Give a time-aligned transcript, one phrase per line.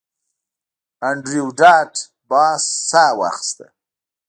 [1.09, 1.93] انډریو ډاټ
[2.29, 3.65] باس ساه واخیسته